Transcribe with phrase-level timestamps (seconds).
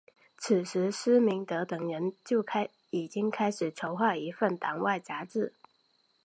[0.35, 2.43] 此时施明德等人就
[2.89, 5.53] 已经开始筹划一份党外杂志。